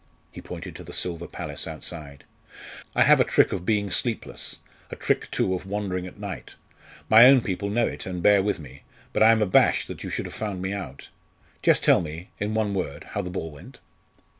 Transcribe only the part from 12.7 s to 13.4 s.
word how the